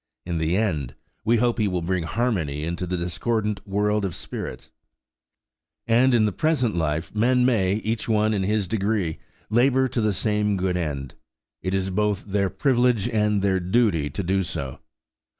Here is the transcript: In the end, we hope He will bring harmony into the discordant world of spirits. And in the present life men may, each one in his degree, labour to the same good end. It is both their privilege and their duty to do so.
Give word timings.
In 0.25 0.39
the 0.39 0.57
end, 0.57 0.95
we 1.23 1.37
hope 1.37 1.59
He 1.59 1.67
will 1.67 1.83
bring 1.83 2.05
harmony 2.05 2.63
into 2.63 2.87
the 2.87 2.97
discordant 2.97 3.61
world 3.67 4.03
of 4.03 4.15
spirits. 4.15 4.71
And 5.85 6.15
in 6.15 6.25
the 6.25 6.31
present 6.31 6.75
life 6.75 7.13
men 7.13 7.45
may, 7.45 7.73
each 7.75 8.09
one 8.09 8.33
in 8.33 8.41
his 8.41 8.67
degree, 8.67 9.19
labour 9.51 9.87
to 9.89 10.01
the 10.01 10.11
same 10.11 10.57
good 10.57 10.75
end. 10.75 11.13
It 11.61 11.75
is 11.75 11.91
both 11.91 12.25
their 12.25 12.49
privilege 12.49 13.07
and 13.09 13.43
their 13.43 13.59
duty 13.59 14.09
to 14.09 14.23
do 14.23 14.41
so. 14.41 14.79